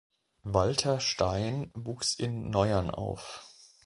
[0.41, 3.45] Walter Stain wuchs in Neuern auf.